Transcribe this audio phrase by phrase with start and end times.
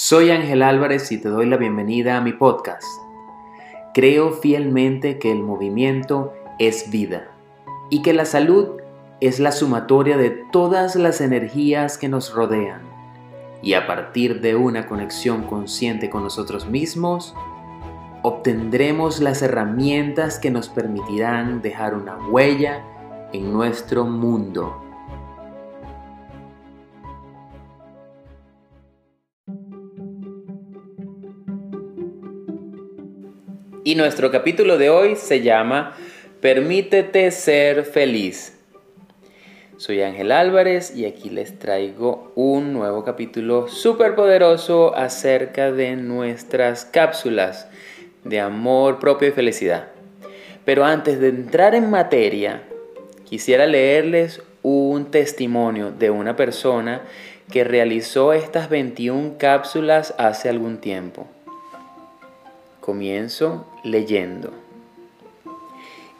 [0.00, 2.86] Soy Ángel Álvarez y te doy la bienvenida a mi podcast.
[3.94, 7.32] Creo fielmente que el movimiento es vida
[7.90, 8.76] y que la salud
[9.20, 12.82] es la sumatoria de todas las energías que nos rodean.
[13.60, 17.34] Y a partir de una conexión consciente con nosotros mismos,
[18.22, 22.84] obtendremos las herramientas que nos permitirán dejar una huella
[23.32, 24.87] en nuestro mundo.
[33.88, 35.96] Y nuestro capítulo de hoy se llama
[36.42, 38.58] Permítete ser feliz.
[39.78, 46.84] Soy Ángel Álvarez y aquí les traigo un nuevo capítulo súper poderoso acerca de nuestras
[46.84, 47.66] cápsulas
[48.24, 49.88] de amor propio y felicidad.
[50.66, 52.64] Pero antes de entrar en materia,
[53.24, 57.00] quisiera leerles un testimonio de una persona
[57.50, 61.26] que realizó estas 21 cápsulas hace algún tiempo.
[62.88, 64.50] Comienzo leyendo.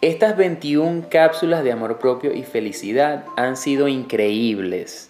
[0.03, 5.09] Estas 21 cápsulas de amor propio y felicidad han sido increíbles.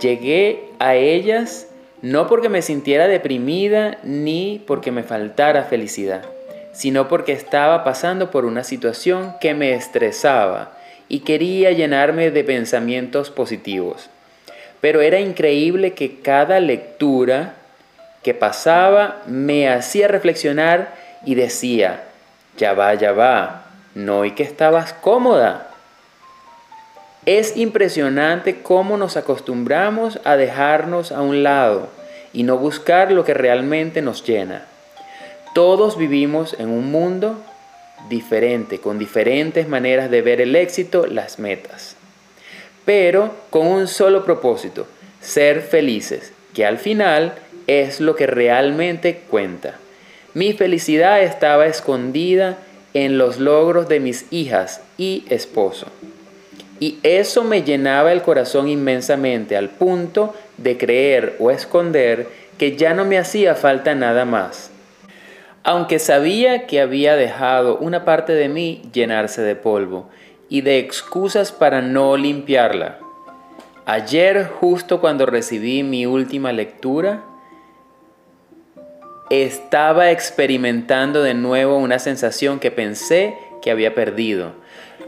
[0.00, 1.68] Llegué a ellas
[2.00, 6.24] no porque me sintiera deprimida ni porque me faltara felicidad,
[6.72, 10.72] sino porque estaba pasando por una situación que me estresaba
[11.06, 14.08] y quería llenarme de pensamientos positivos.
[14.80, 17.57] Pero era increíble que cada lectura
[18.22, 22.04] que pasaba me hacía reflexionar y decía,
[22.56, 25.70] ya va, ya va, no y que estabas cómoda.
[27.26, 31.88] Es impresionante cómo nos acostumbramos a dejarnos a un lado
[32.32, 34.64] y no buscar lo que realmente nos llena.
[35.54, 37.36] Todos vivimos en un mundo
[38.08, 41.96] diferente, con diferentes maneras de ver el éxito, las metas,
[42.84, 44.86] pero con un solo propósito,
[45.20, 47.34] ser felices, que al final
[47.68, 49.76] es lo que realmente cuenta.
[50.34, 52.58] Mi felicidad estaba escondida
[52.94, 55.86] en los logros de mis hijas y esposo.
[56.80, 62.94] Y eso me llenaba el corazón inmensamente al punto de creer o esconder que ya
[62.94, 64.70] no me hacía falta nada más.
[65.64, 70.08] Aunque sabía que había dejado una parte de mí llenarse de polvo
[70.48, 72.98] y de excusas para no limpiarla.
[73.84, 77.22] Ayer, justo cuando recibí mi última lectura,
[79.30, 84.52] estaba experimentando de nuevo una sensación que pensé que había perdido.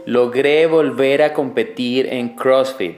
[0.05, 2.97] Logré volver a competir en CrossFit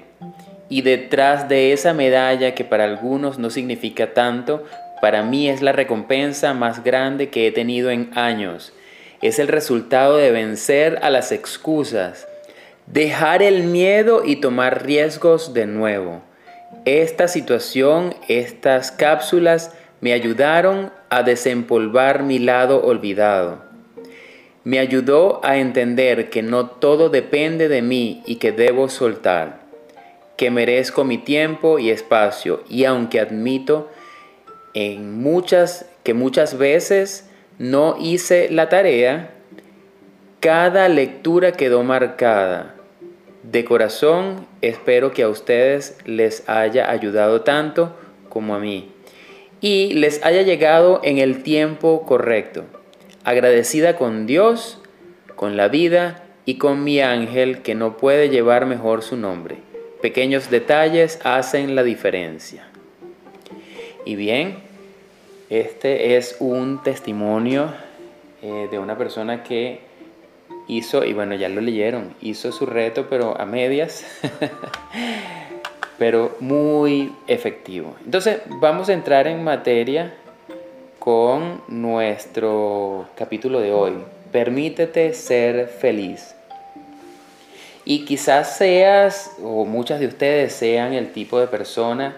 [0.69, 4.63] y detrás de esa medalla que para algunos no significa tanto,
[5.01, 8.73] para mí es la recompensa más grande que he tenido en años.
[9.22, 12.28] Es el resultado de vencer a las excusas,
[12.88, 16.22] dejar el miedo y tomar riesgos de nuevo.
[16.85, 19.72] Esta situación, estas cápsulas,
[20.03, 23.59] me ayudaron a desempolvar mi lado olvidado.
[24.65, 29.61] Me ayudó a entender que no todo depende de mí y que debo soltar,
[30.35, 33.89] que merezco mi tiempo y espacio y aunque admito
[34.73, 39.33] en muchas que muchas veces no hice la tarea,
[40.41, 42.75] cada lectura quedó marcada.
[43.43, 47.95] De corazón espero que a ustedes les haya ayudado tanto
[48.27, 48.92] como a mí
[49.63, 52.66] y les haya llegado en el tiempo correcto.
[53.24, 54.78] Agradecida con Dios,
[55.38, 59.56] con la vida y con mi ángel que no puede llevar mejor su nombre.
[60.01, 62.68] Pequeños detalles hacen la diferencia.
[64.03, 64.57] Y bien,
[65.50, 67.74] este es un testimonio
[68.41, 69.80] eh, de una persona que
[70.68, 74.06] hizo, y bueno, ya lo leyeron, hizo su reto, pero a medias.
[75.97, 77.95] pero muy efectivo.
[78.05, 80.13] Entonces vamos a entrar en materia
[80.99, 83.93] con nuestro capítulo de hoy.
[84.31, 86.35] Permítete ser feliz.
[87.85, 92.15] Y quizás seas, o muchas de ustedes sean el tipo de persona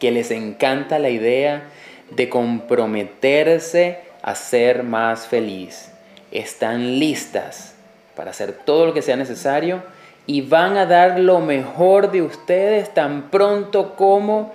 [0.00, 1.62] que les encanta la idea
[2.10, 5.90] de comprometerse a ser más feliz.
[6.32, 7.74] Están listas
[8.16, 9.82] para hacer todo lo que sea necesario
[10.26, 14.52] y van a dar lo mejor de ustedes tan pronto como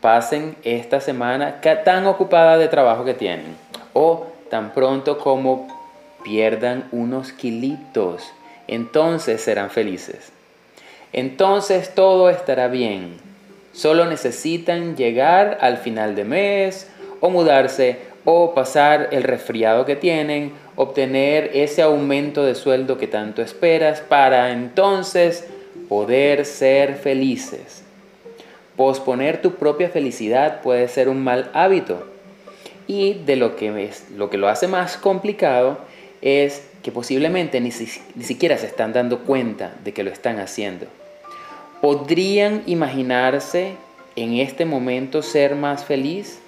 [0.00, 3.56] pasen esta semana tan ocupada de trabajo que tienen
[3.92, 5.68] o tan pronto como
[6.22, 8.32] pierdan unos kilitos.
[8.68, 10.32] Entonces serán felices.
[11.12, 13.18] Entonces todo estará bien.
[13.72, 16.88] Solo necesitan llegar al final de mes
[17.20, 23.42] o mudarse o pasar el resfriado que tienen, obtener ese aumento de sueldo que tanto
[23.42, 25.46] esperas para entonces
[25.88, 27.82] poder ser felices.
[28.76, 32.06] Posponer tu propia felicidad puede ser un mal hábito.
[32.86, 35.78] Y de lo que, es, lo, que lo hace más complicado
[36.20, 37.70] es que posiblemente ni,
[38.14, 40.86] ni siquiera se están dando cuenta de que lo están haciendo.
[41.80, 43.74] ¿Podrían imaginarse
[44.16, 46.38] en este momento ser más feliz?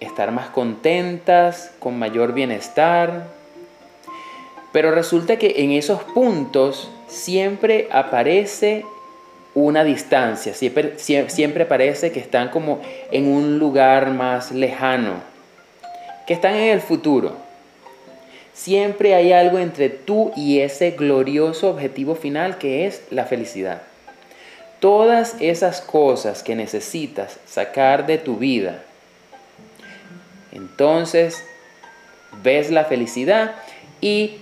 [0.00, 1.72] ¿Estar más contentas?
[1.78, 3.35] ¿Con mayor bienestar?
[4.72, 8.84] Pero resulta que en esos puntos siempre aparece
[9.54, 15.14] una distancia, siempre, siempre parece que están como en un lugar más lejano,
[16.26, 17.36] que están en el futuro.
[18.52, 23.80] Siempre hay algo entre tú y ese glorioso objetivo final que es la felicidad.
[24.80, 28.82] Todas esas cosas que necesitas sacar de tu vida,
[30.52, 31.42] entonces
[32.42, 33.54] ves la felicidad
[34.00, 34.38] y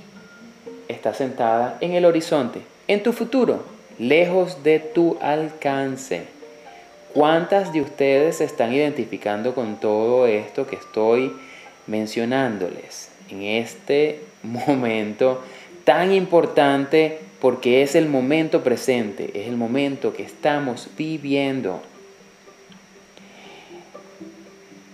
[0.88, 3.64] está sentada en el horizonte, en tu futuro,
[3.98, 6.22] lejos de tu alcance.
[7.12, 11.32] ¿Cuántas de ustedes se están identificando con todo esto que estoy
[11.86, 15.42] mencionándoles en este momento
[15.84, 21.80] tan importante porque es el momento presente, es el momento que estamos viviendo?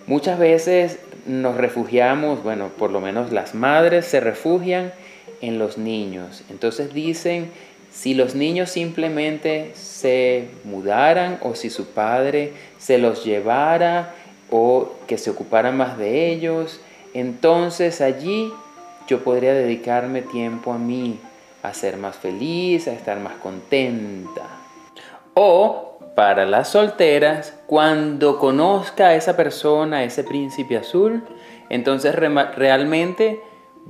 [0.07, 4.93] Muchas veces nos refugiamos, bueno, por lo menos las madres se refugian
[5.41, 6.43] en los niños.
[6.51, 7.51] Entonces dicen,
[7.91, 14.15] si los niños simplemente se mudaran o si su padre se los llevara
[14.51, 16.81] o que se ocupara más de ellos,
[17.15, 18.53] entonces allí
[19.07, 21.19] yo podría dedicarme tiempo a mí,
[21.63, 24.43] a ser más feliz, a estar más contenta.
[25.35, 31.25] O para las solteras, cuando conozca a esa persona, a ese príncipe azul,
[31.71, 33.41] entonces realmente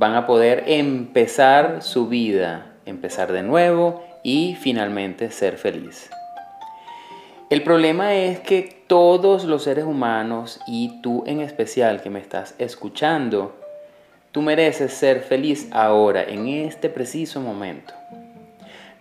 [0.01, 6.09] van a poder empezar su vida, empezar de nuevo y finalmente ser feliz.
[7.51, 12.55] El problema es que todos los seres humanos y tú en especial que me estás
[12.57, 13.55] escuchando,
[14.33, 17.93] tú mereces ser feliz ahora, en este preciso momento.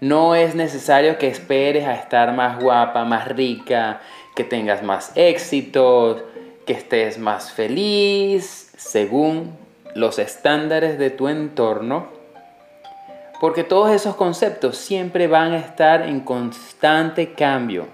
[0.02, 4.02] No es necesario que esperes a estar más guapa, más rica,
[4.36, 6.24] que tengas más éxitos,
[6.66, 9.69] que estés más feliz, según
[10.00, 12.08] los estándares de tu entorno,
[13.42, 17.88] porque todos esos conceptos siempre van a estar en constante cambio.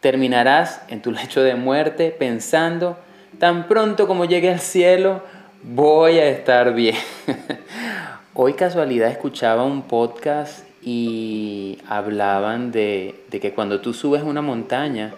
[0.00, 2.96] Terminarás en tu lecho de muerte pensando,
[3.38, 5.22] tan pronto como llegue al cielo,
[5.62, 6.96] voy a estar bien.
[8.34, 15.12] Hoy casualidad escuchaba un podcast y hablaban de, que cuando tú subes una montaña,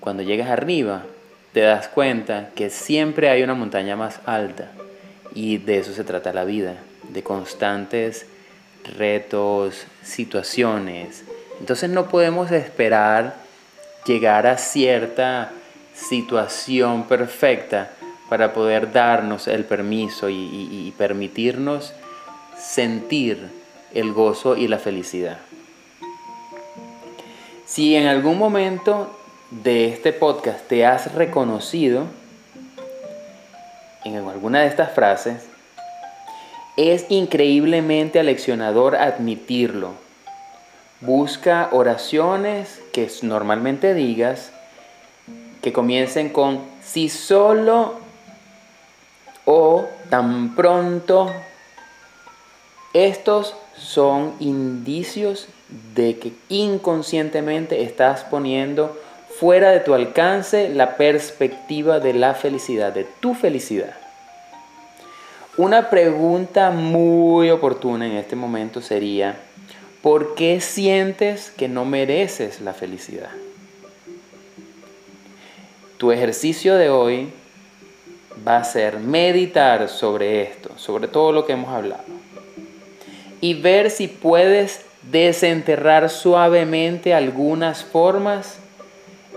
[0.00, 1.04] cuando llegas arriba,
[1.52, 4.72] te das cuenta que siempre hay una montaña más alta.
[5.34, 6.76] Y de eso se trata la vida,
[7.08, 8.26] de constantes
[8.84, 11.24] retos, situaciones.
[11.60, 13.36] Entonces no podemos esperar
[14.04, 15.52] llegar a cierta
[15.94, 17.90] situación perfecta
[18.28, 21.92] para poder darnos el permiso y, permitirnos
[22.58, 23.50] sentir
[23.92, 25.38] el gozo y la felicidad.
[27.66, 29.18] Si en algún momento
[29.50, 32.06] de este podcast te has reconocido,
[34.52, 35.44] alguna de estas frases,
[36.76, 39.92] es increíblemente aleccionador admitirlo.
[41.00, 44.52] Busca oraciones que normalmente digas
[45.62, 47.94] que comiencen con si solo
[49.46, 51.30] o tan pronto.
[52.92, 55.48] Estos son indicios
[55.94, 59.00] de que inconscientemente estás poniendo
[59.40, 64.01] fuera de tu alcance la perspectiva de la felicidad, de tu felicidad.
[65.58, 69.36] Una pregunta muy oportuna en este momento sería,
[70.00, 73.28] ¿por qué sientes que no mereces la felicidad?
[75.98, 77.28] Tu ejercicio de hoy
[78.48, 82.04] va a ser meditar sobre esto, sobre todo lo que hemos hablado,
[83.42, 88.56] y ver si puedes desenterrar suavemente algunas formas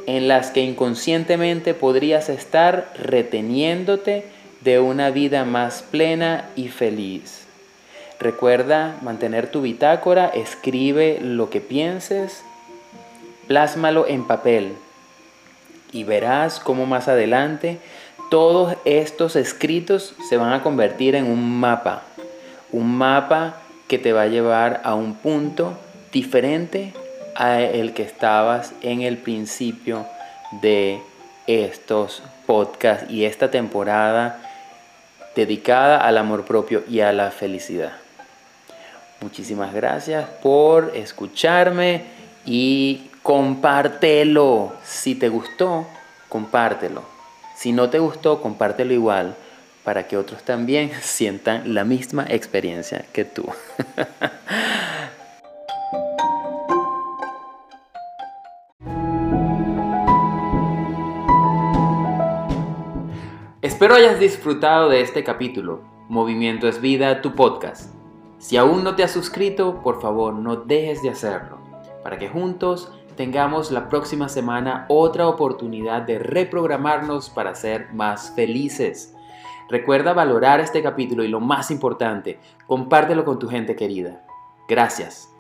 [0.07, 4.33] en las que inconscientemente podrías estar reteniéndote
[4.65, 7.45] de una vida más plena y feliz.
[8.19, 12.43] Recuerda mantener tu bitácora, escribe lo que pienses,
[13.47, 14.73] plásmalo en papel
[15.91, 17.77] y verás cómo más adelante
[18.31, 22.01] todos estos escritos se van a convertir en un mapa,
[22.71, 23.57] un mapa
[23.87, 25.73] que te va a llevar a un punto
[26.11, 26.91] diferente
[27.35, 30.07] a el que estabas en el principio
[30.63, 30.99] de
[31.45, 34.41] estos podcasts y esta temporada
[35.35, 37.93] dedicada al amor propio y a la felicidad.
[39.21, 42.03] Muchísimas gracias por escucharme
[42.45, 44.73] y compártelo.
[44.83, 45.87] Si te gustó,
[46.29, 47.03] compártelo.
[47.55, 49.35] Si no te gustó, compártelo igual
[49.83, 53.45] para que otros también sientan la misma experiencia que tú.
[63.65, 65.81] Espero hayas disfrutado de este capítulo.
[66.07, 67.95] Movimiento es vida, tu podcast.
[68.37, 71.57] Si aún no te has suscrito, por favor no dejes de hacerlo,
[72.03, 79.15] para que juntos tengamos la próxima semana otra oportunidad de reprogramarnos para ser más felices.
[79.67, 84.27] Recuerda valorar este capítulo y lo más importante, compártelo con tu gente querida.
[84.69, 85.34] Gracias.